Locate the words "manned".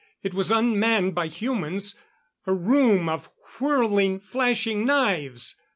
0.79-1.13